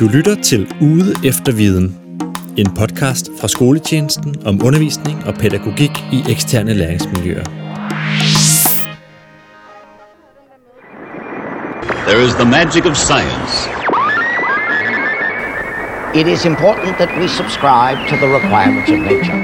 [0.00, 1.96] Du lytter til Ude efter viden.
[2.56, 7.44] En podcast fra skoletjenesten om undervisning og pædagogik i eksterne læringsmiljøer.
[12.08, 13.54] There is the magic of science.
[16.14, 19.38] It is important that we subscribe to the requirements of nature.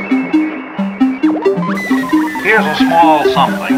[2.46, 3.76] Here's a small something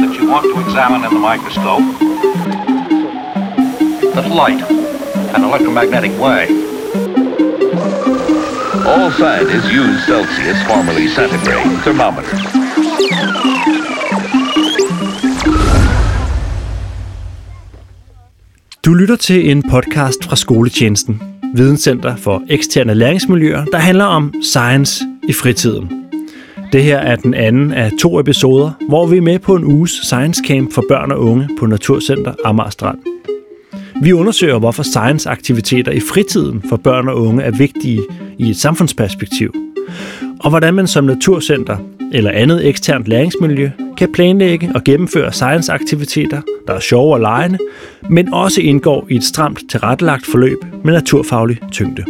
[0.00, 1.84] that you want to examine in the microscope.
[4.14, 4.79] That's light,
[5.34, 6.42] an electromagnetic way.
[8.92, 12.40] All scientists use Celsius, formerly centigrade, thermometers.
[18.84, 21.22] Du lytter til en podcast fra skoletjenesten,
[21.54, 26.00] Videnscenter for eksterne læringsmiljøer, der handler om science i fritiden.
[26.72, 29.90] Det her er den anden af to episoder, hvor vi er med på en uges
[29.90, 32.98] science camp for børn og unge på Naturcenter Amager Strand.
[34.02, 38.00] Vi undersøger, hvorfor science-aktiviteter i fritiden for børn og unge er vigtige
[38.38, 39.54] i et samfundsperspektiv,
[40.40, 41.76] og hvordan man som naturcenter
[42.12, 47.58] eller andet eksternt læringsmiljø kan planlægge og gennemføre science-aktiviteter, der er sjove og legende,
[48.10, 52.04] men også indgår i et stramt tilrettelagt forløb med naturfaglig tyngde.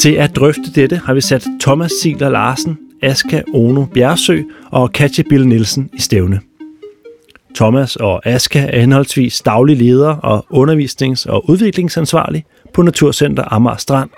[0.00, 5.24] Til at drøfte dette har vi sat Thomas Siler Larsen, Aska Ono Bjergsø og Katja
[5.28, 6.40] Bill Nielsen i stævne.
[7.54, 14.10] Thomas og Aska er henholdsvis daglig leder og undervisnings- og udviklingsansvarlig på Naturcenter Amager Strand,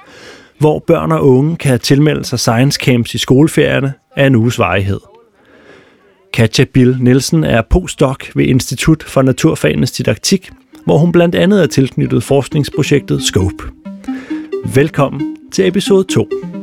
[0.59, 5.01] hvor børn og unge kan tilmelde sig science camps i skoleferierne af en uges varighed.
[6.33, 10.51] Katja Bill Nielsen er postdoc ved Institut for Naturfagenes Didaktik,
[10.85, 13.65] hvor hun blandt andet er tilknyttet forskningsprojektet SCOPE.
[14.75, 16.56] Velkommen til episode 2.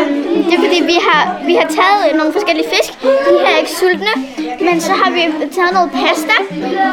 [0.00, 2.90] øhm, det er fordi, vi har, vi har taget øh, nogle forskellige fisk.
[3.02, 4.14] De her er ikke sultne,
[4.66, 5.22] men så har vi
[5.56, 6.36] taget noget pasta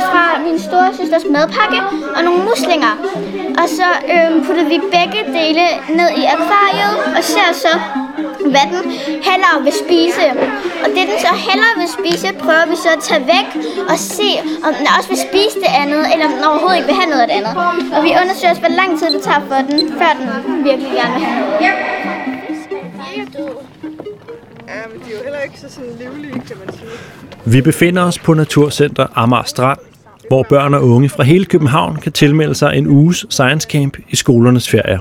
[0.09, 1.79] fra min store søsters madpakke
[2.15, 2.93] og nogle muslinger.
[3.61, 5.63] Og så øhm, puttede vi begge dele
[5.99, 7.73] ned i akvariet og ser så,
[8.53, 8.81] hvad den
[9.27, 10.25] hellere vil spise.
[10.83, 13.47] Og det den så hellere vil spise, prøver vi så at tage væk
[13.91, 14.29] og se,
[14.67, 17.23] om den også vil spise det andet, eller om den overhovedet ikke vil have noget
[17.25, 17.53] af det andet.
[17.95, 20.27] Og vi undersøger også, hvor lang tid det tager for den, før den
[20.67, 21.96] virkelig gerne vil have noget
[25.05, 26.89] de er jo heller ikke så sådan livlige, kan man sige.
[27.45, 29.79] Vi befinder os på Naturcenter Amager Strand,
[30.27, 34.15] hvor børn og unge fra hele København kan tilmelde sig en uges science camp i
[34.15, 34.99] skolernes ferier.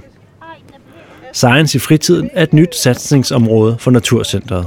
[1.33, 4.67] Science i fritiden er et nyt satsningsområde for Naturcentret.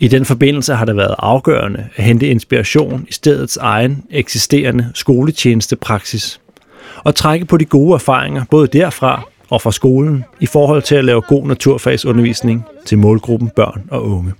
[0.00, 6.40] I den forbindelse har det været afgørende at hente inspiration i stedets egen eksisterende skoletjenestepraksis
[7.04, 11.04] og trække på de gode erfaringer både derfra og fra skolen i forhold til at
[11.04, 14.32] lave god naturfagsundervisning til målgruppen børn og unge.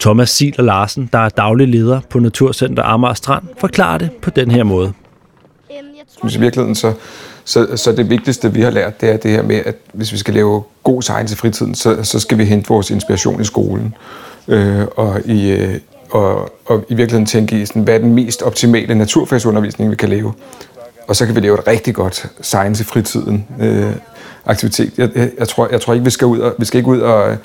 [0.00, 4.50] Thomas Siler Larsen, der er daglig leder på Naturcenter Amager Strand, forklarer det på den
[4.50, 4.92] her måde.
[6.24, 6.92] I virkeligheden så,
[7.44, 10.18] så, så det vigtigste, vi har lært, det er det her med, at hvis vi
[10.18, 13.94] skal lave god science i fritiden, så, så skal vi hente vores inspiration i skolen.
[14.48, 15.74] Øh, og, i, øh,
[16.10, 20.08] og, og i virkeligheden tænke i, sådan, hvad er den mest optimale naturfagsundervisning, vi kan
[20.08, 20.32] lave.
[21.10, 23.92] Og så kan vi lave et rigtig godt science i fritiden øh,
[24.46, 24.98] aktivitet.
[24.98, 27.00] Jeg, jeg, jeg, tror, jeg tror ikke, vi skal, ud og, vi skal ikke ud
[27.00, 27.36] og,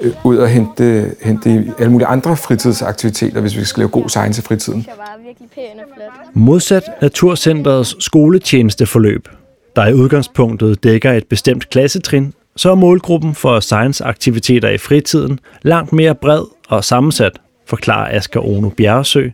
[0.00, 4.42] øh, ud og hente, hente alle mulige andre fritidsaktiviteter, hvis vi skal lave god science
[4.42, 4.78] i fritiden.
[4.78, 6.34] Det var virkelig pæn og flot.
[6.34, 9.28] Modsat Naturcenterets skoletjenesteforløb,
[9.76, 15.92] der i udgangspunktet dækker et bestemt klassetrin, så er målgruppen for science-aktiviteter i fritiden langt
[15.92, 17.32] mere bred og sammensat,
[17.66, 19.28] forklarer Asger Ono Bjerresø,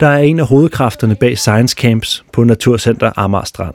[0.00, 3.74] der er en af hovedkræfterne bag Science Camps på Naturcenter Amager Strand.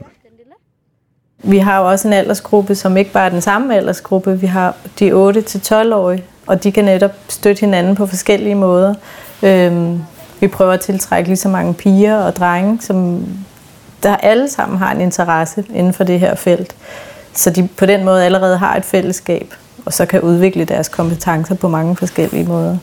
[1.42, 4.40] Vi har jo også en aldersgruppe, som ikke bare er den samme aldersgruppe.
[4.40, 8.94] Vi har de 8-12-årige, og de kan netop støtte hinanden på forskellige måder.
[9.42, 10.02] Øhm,
[10.40, 13.26] vi prøver at tiltrække lige så mange piger og drenge, som
[14.02, 16.76] der alle sammen har en interesse inden for det her felt.
[17.32, 19.54] Så de på den måde allerede har et fællesskab,
[19.86, 22.76] og så kan udvikle deres kompetencer på mange forskellige måder.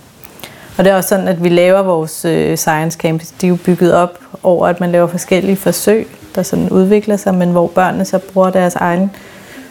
[0.77, 3.23] Og det er også sådan, at vi laver vores øh, science camp.
[3.41, 7.35] De er jo bygget op over, at man laver forskellige forsøg, der sådan udvikler sig,
[7.35, 9.09] men hvor børnene så bruger deres egne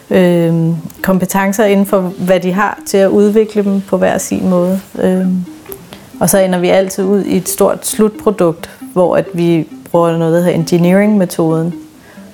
[0.09, 0.53] øh,
[1.01, 4.81] kompetencer inden for, hvad de har til at udvikle dem på hver sin måde.
[5.01, 5.25] Øh,
[6.19, 10.33] og så ender vi altid ud i et stort slutprodukt, hvor at vi bruger noget,
[10.33, 11.73] der hedder engineering-metoden,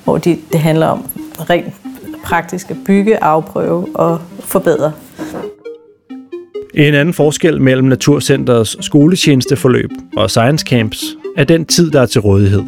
[0.04, 1.10] hvor de, det handler om
[1.50, 1.74] rent
[2.24, 4.92] praktisk at bygge, afprøve og forbedre.
[6.76, 11.04] En anden forskel mellem Naturcenterets skoletjenesteforløb og Science Camps
[11.36, 12.62] er den tid, der er til rådighed.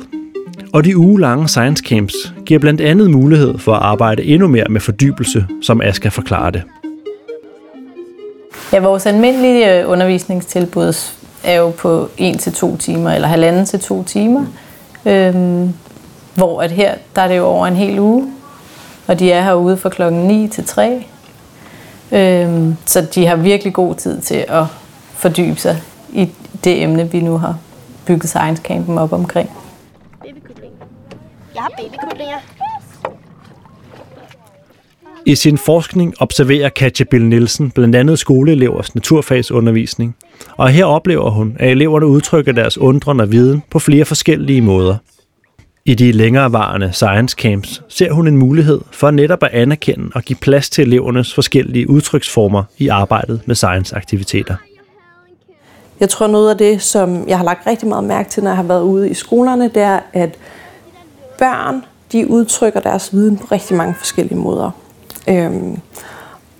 [0.73, 2.15] Og de ugelange Science Camps
[2.45, 6.63] giver blandt andet mulighed for at arbejde endnu mere med fordybelse, som Aska forklarer det.
[8.73, 10.95] Ja, vores almindelige øh, undervisningstilbud
[11.45, 14.47] er jo på 1 til 2 timer, eller halvanden til 2 timer.
[15.07, 15.73] Øhm,
[16.35, 18.27] hvor at her, der er det jo over en hel uge,
[19.07, 21.07] og de er herude fra klokken 9 til 3.
[22.13, 24.65] Øhm, så de har virkelig god tid til at
[25.15, 25.83] fordybe sig
[26.13, 26.29] i
[26.65, 27.59] det emne, vi nu har
[28.07, 29.51] bygget Science Campen op omkring.
[31.55, 32.37] Jeg har babykyllinger.
[35.27, 40.17] I sin forskning observerer Katja Bill Nielsen blandt andet skoleelevers naturfagsundervisning,
[40.57, 44.97] og her oplever hun, at eleverne udtrykker deres undrende og viden på flere forskellige måder.
[45.89, 50.37] I de længerevarende science camps ser hun en mulighed for netop at anerkende og give
[50.37, 54.57] plads til elevernes forskellige udtryksformer i arbejdet med science-aktiviteter.
[56.01, 58.57] Jeg tror noget af det, som jeg har lagt rigtig meget mærke til, når jeg
[58.57, 60.39] har været ude i skolerne, det er, at
[61.39, 64.71] børn de udtrykker deres viden på rigtig mange forskellige måder.
[65.29, 65.79] Øhm,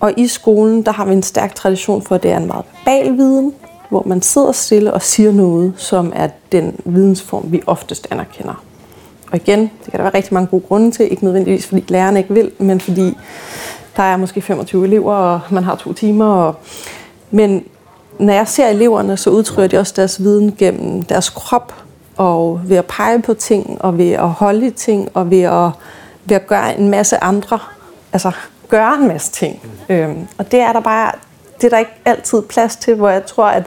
[0.01, 2.65] og i skolen, der har vi en stærk tradition for, at det er en meget
[2.85, 3.53] verbal viden,
[3.91, 8.63] hvor man sidder stille og siger noget, som er den vidensform, vi oftest anerkender.
[9.33, 12.19] Og igen, det kan der være rigtig mange gode grunde til, ikke nødvendigvis fordi lærerne
[12.19, 13.17] ikke vil, men fordi
[13.97, 16.27] der er måske 25 elever, og man har to timer.
[16.27, 16.55] Og...
[17.31, 17.65] Men
[18.19, 21.75] når jeg ser eleverne, så udtrykker de også deres viden gennem deres krop,
[22.17, 25.71] og ved at pege på ting, og ved at holde ting, og ved at,
[26.25, 27.59] ved at gøre en masse andre,
[28.13, 28.33] altså
[28.69, 29.63] gøre en masse ting.
[29.89, 31.13] Øhm, og det er der bare,
[31.57, 33.65] det er der ikke altid plads til, hvor jeg tror, at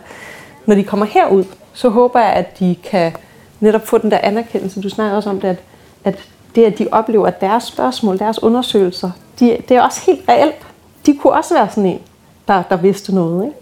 [0.65, 3.11] når de kommer herud, så håber jeg, at de kan
[3.59, 4.81] netop få den der anerkendelse.
[4.81, 5.57] Du snakker også om det, at,
[6.03, 6.19] at
[6.55, 10.55] det, at de oplever, at deres spørgsmål, deres undersøgelser, de, det er også helt reelt.
[11.05, 11.99] De kunne også være sådan en,
[12.47, 13.45] der, der vidste noget.
[13.45, 13.57] Ikke?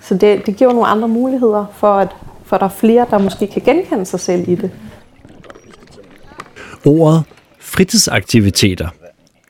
[0.00, 2.08] Så det, det giver nogle andre muligheder for, at
[2.44, 4.70] for der er flere, der måske kan genkende sig selv i det.
[6.86, 7.22] Ordet
[7.60, 8.88] fritidsaktiviteter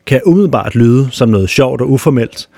[0.07, 2.49] kan umiddelbart lyde som noget sjovt og uformelt,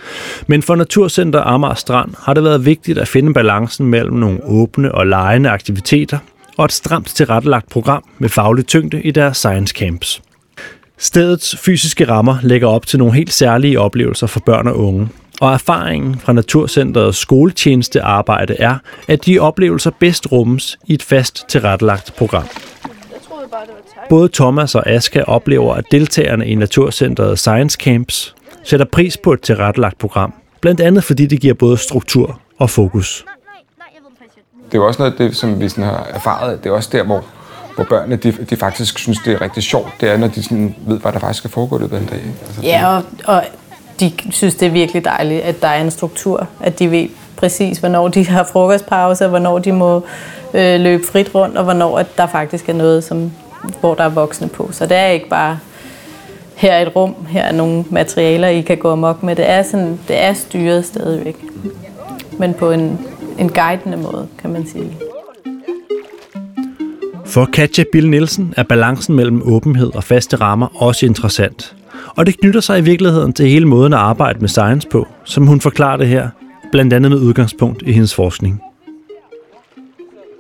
[0.47, 4.95] men for Naturcenter Amager Strand har det været vigtigt at finde balancen mellem nogle åbne
[4.95, 6.19] og legende aktiviteter
[6.57, 10.23] og et stramt tilrettelagt program med faglig tyngde i deres science camps.
[10.99, 15.09] Stedets fysiske rammer lægger op til nogle helt særlige oplevelser for børn og unge,
[15.41, 18.79] og erfaringen fra Naturcenterets skoletjenestearbejde er,
[19.09, 22.47] at de oplevelser bedst rummes i et fast tilrettelagt program.
[24.09, 28.35] Både Thomas og Aska oplever, at deltagerne i Naturcenteret Science Camps
[28.65, 33.25] sætter pris på et tilrettelagt program, blandt andet fordi det giver både struktur og fokus.
[34.73, 36.65] Det er jo også noget af det, som vi sådan har erfaret.
[36.65, 37.25] Det er også der, hvor,
[37.75, 39.89] hvor børnene de, de faktisk synes, det er rigtig sjovt.
[40.01, 42.21] Det er, når de sådan ved, hvad der faktisk skal foregå det den dag.
[42.47, 43.45] Altså, ja, og, og
[44.01, 46.47] de synes, det er virkelig dejligt, at der er en struktur.
[46.61, 50.05] At de ved præcis, hvornår de har frokostpause, hvornår de må
[50.55, 53.33] øh, løbe frit rundt, og hvornår at der faktisk er noget, som,
[53.81, 54.69] hvor der er voksne på.
[54.73, 55.59] Så det er ikke bare,
[56.55, 59.37] her er et rum, her er nogle materialer, I kan gå amok med.
[59.37, 61.37] Det er, sådan, det er styret stadigvæk.
[62.39, 63.07] Men på en,
[63.39, 64.93] en guidende måde, kan man sige.
[67.27, 71.77] For Katja Bill Nielsen er balancen mellem åbenhed og faste rammer også interessant.
[72.17, 75.47] Og det knytter sig i virkeligheden til hele måden at arbejde med science på, som
[75.47, 76.29] hun forklarer det her,
[76.73, 78.63] blandt andet med udgangspunkt i hendes forskning.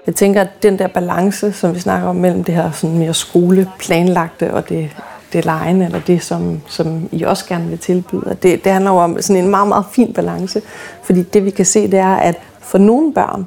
[0.06, 3.14] Jeg tænker, at den der balance, som vi snakker om mellem det her sådan mere
[3.14, 4.90] skoleplanlagte og det,
[5.32, 8.96] det lejende, eller det, som, som I også gerne vil tilbyde, det, det handler jo
[8.96, 10.62] om sådan en meget, meget fin balance.
[11.02, 13.46] Fordi det, vi kan se, det er, at for nogle børn,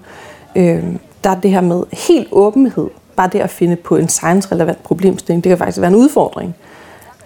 [0.55, 0.83] øh,
[1.23, 5.43] der er det her med helt åbenhed, bare det at finde på en science-relevant problemstilling,
[5.43, 6.55] det kan faktisk være en udfordring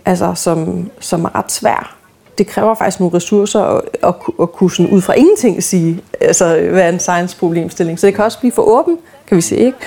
[0.10, 1.96] altså, som, som er ret svær.
[2.38, 6.68] Det kræver faktisk nogle ressourcer at, at, at kunne sådan ud fra ingenting sige, altså,
[6.72, 8.00] hvad er en science-problemstilling.
[8.00, 9.56] Så det kan også blive for åben, kan vi se.
[9.56, 9.78] Ikke?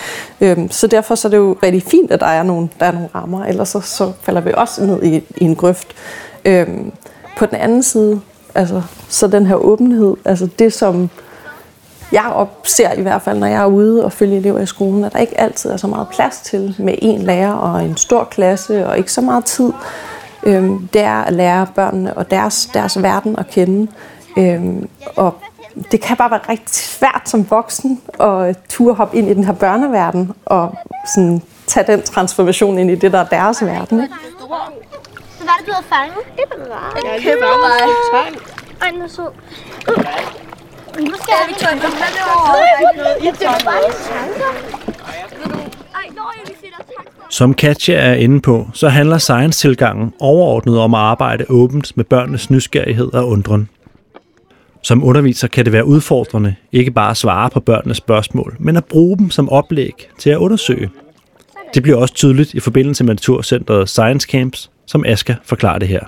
[0.41, 2.93] Øhm, så derfor så er det jo rigtig fint, at der er nogle, der er
[2.93, 5.87] nogle rammer, ellers så, så falder vi også ned i, i en grøft.
[6.45, 6.93] Øhm,
[7.39, 8.21] på den anden side,
[8.55, 11.11] altså, så den her åbenhed, altså det som
[12.13, 15.13] jeg ser i hvert fald, når jeg er ude og følger elever i skolen, at
[15.13, 18.87] der ikke altid er så meget plads til med en lærer og en stor klasse
[18.87, 19.73] og ikke så meget tid.
[20.43, 23.93] Øhm, det er at lære børnene og deres, deres verden at kende.
[24.39, 25.35] Øhm, og
[25.93, 29.53] det kan bare være rigtig svært som voksen at turde hoppe ind i den her
[29.53, 30.75] børneverden og
[31.15, 34.03] sådan tage den transformation ind i det, der er deres verden.
[34.03, 34.15] Ikke?
[35.39, 36.37] Hvad var det, du havde fanget?
[36.37, 37.15] Det var meget.
[37.15, 38.37] Jeg kan bare tvang.
[38.83, 40.52] Ej, den er sød.
[41.05, 41.83] Nu skal vi tage den.
[43.25, 43.93] Jeg tænker bare
[47.31, 52.51] Som Katja er inde på, så handler science-tilgangen overordnet om at arbejde åbent med børnenes
[52.51, 53.69] nysgerrighed og undren.
[54.83, 58.85] Som underviser kan det være udfordrende ikke bare at svare på børnenes spørgsmål, men at
[58.85, 60.91] bruge dem som oplæg til at undersøge.
[61.75, 66.01] Det bliver også tydeligt i forbindelse med Naturcenteret Science Camps, som Aska forklarer det her.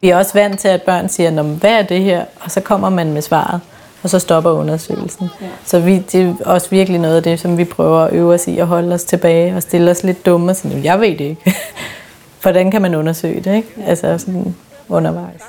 [0.00, 2.24] Vi er også vant til, at børn siger, hvad er det her?
[2.40, 3.60] Og så kommer man med svaret.
[4.02, 5.28] Og så stopper undersøgelsen.
[5.40, 5.46] Ja.
[5.64, 8.48] Så vi, det er også virkelig noget af det, som vi prøver at øve os
[8.48, 11.20] i, at holde os tilbage og stille os lidt dumme og sige, jeg ved det
[11.20, 11.54] ikke.
[12.42, 13.68] Hvordan kan man undersøge det, ikke?
[13.86, 14.54] Altså sådan
[14.88, 15.40] undervejs.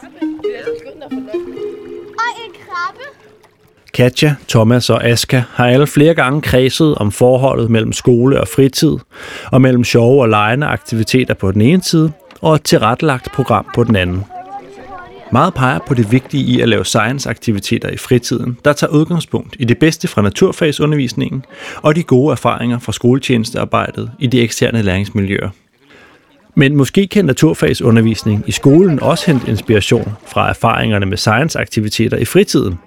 [3.93, 8.98] Katja, Thomas og Aska har alle flere gange kredset om forholdet mellem skole og fritid,
[9.51, 13.84] og mellem sjove og legende aktiviteter på den ene side, og et tilrettelagt program på
[13.84, 14.25] den anden.
[15.32, 19.66] Meget peger på det vigtige i at lave science-aktiviteter i fritiden, der tager udgangspunkt i
[19.66, 21.46] det bedste fra naturfagsundervisningen
[21.76, 25.50] og de gode erfaringer fra skoletjenestearbejdet i de eksterne læringsmiljøer.
[26.56, 32.80] Men måske kan naturfagsundervisning i skolen også hente inspiration fra erfaringerne med science-aktiviteter i fritiden.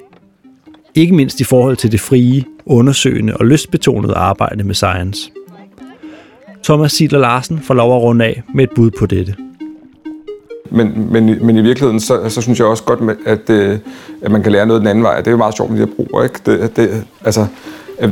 [0.94, 5.30] Ikke mindst i forhold til det frie, undersøgende og lystbetonede arbejde med science.
[6.64, 9.34] Thomas Sidler Larsen får lov at runde af med et bud på dette.
[10.74, 13.78] Men, men, men i virkeligheden, så, så synes jeg også godt, at, øh,
[14.22, 15.16] at man kan lære noget den anden vej.
[15.16, 16.40] Det er jo meget sjovt med de her bruger, ikke?
[16.46, 17.46] Det, det, altså,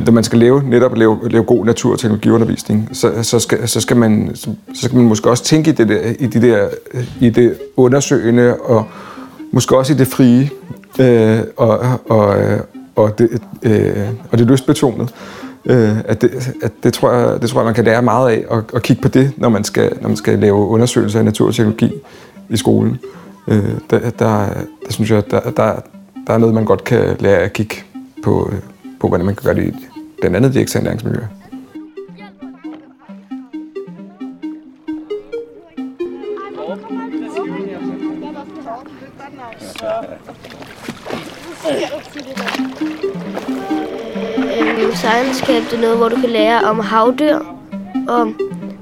[0.05, 3.81] når man skal lave, netop lave, lave god natur- og teknologiundervisning, så, så, skal, så,
[3.81, 6.67] skal man, så, så skal man måske også tænke i det, der, i, de der,
[7.21, 8.87] i det undersøgende, og
[9.51, 10.49] måske også i det frie,
[10.99, 11.79] øh, og,
[12.09, 12.59] og, øh,
[12.95, 15.07] og, det, øh, og det lystbetonede.
[15.65, 18.45] Øh, at det, at det, tror jeg, det tror jeg, man kan lære meget af,
[18.51, 21.47] at, at kigge på det, når man skal, når man skal lave undersøgelser af natur
[21.47, 21.91] og teknologi
[22.49, 22.99] i skolen.
[23.47, 24.09] Øh, der, der,
[24.85, 25.79] der synes jeg, der, der,
[26.27, 27.75] der er noget, man godt kan lære at kigge
[28.23, 28.59] på, øh,
[28.99, 29.85] på hvordan man kan gøre det i
[30.19, 31.27] blandt andet de eksterne læringsmiljøer.
[44.61, 47.39] Øh, Science Camp det er noget, hvor du kan lære om havdyr,
[48.07, 48.39] om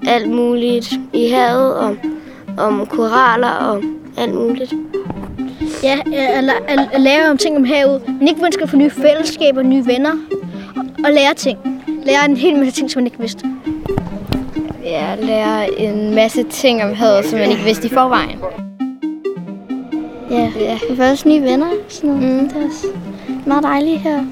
[0.07, 2.10] alt muligt i havet, om,
[2.57, 3.83] om koraller og
[4.17, 4.73] alt muligt.
[5.83, 8.89] Ja, at, at, at lære om ting om havet, men ikke man skal få nye
[8.89, 10.11] fællesskaber, nye venner
[11.05, 11.59] og lære ting.
[12.05, 13.45] Lære en hel masse ting, som man ikke vidste.
[14.83, 18.39] Ja, lære en masse ting om havet, som man ikke vidste i forvejen.
[20.31, 20.79] Ja, ja.
[20.89, 21.67] vi får også nye venner.
[21.87, 22.41] Sådan noget.
[22.41, 22.49] Mm.
[22.49, 22.87] Det er også
[23.45, 24.23] meget dejligt her.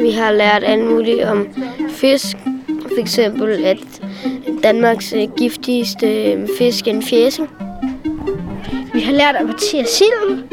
[0.00, 1.46] Vi har lært alt muligt om
[1.88, 2.36] fisk.
[2.66, 4.01] For eksempel, at
[4.62, 7.48] Danmarks øh, giftigste øh, fisk er en fjæsing.
[8.94, 10.44] Vi har lært at partere silden.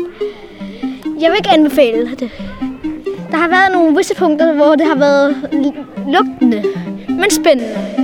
[1.22, 2.32] Jeg vil ikke anbefale det.
[3.32, 5.36] Der har været nogle visse punkter, hvor det har været
[6.08, 6.64] lugtende,
[7.10, 7.99] men spændende.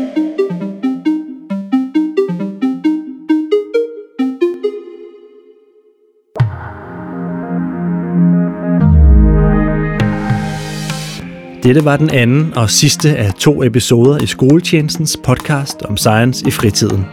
[11.66, 16.52] Dette var den anden og sidste af to episoder i skoletjenestens podcast om science i
[16.52, 17.06] fritiden.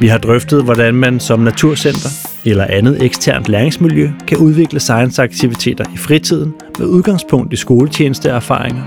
[0.00, 2.08] Vi har drøftet, hvordan man som naturcenter
[2.44, 8.82] eller andet eksternt læringsmiljø kan udvikle science-aktiviteter i fritiden med udgangspunkt i skoletjenesteerfaringer,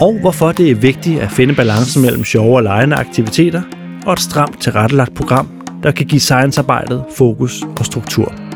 [0.00, 3.62] og hvorfor det er vigtigt at finde balancen mellem sjove og legende aktiviteter
[4.06, 5.48] og et stramt tilrettelagt program,
[5.82, 8.51] der kan give sciencearbejdet fokus og struktur.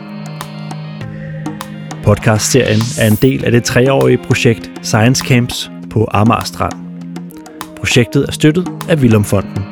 [2.06, 6.72] Podcastserien er en del af det treårige projekt Science Camps på Amager Strand.
[7.76, 9.64] Projektet er støttet af Vilumfonden.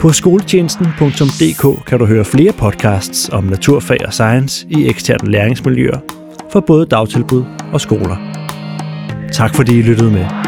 [0.00, 5.98] På skoletjenesten.dk kan du høre flere podcasts om naturfag og science i eksterne læringsmiljøer
[6.52, 8.16] for både dagtilbud og skoler.
[9.32, 10.43] Tak fordi I lyttede med.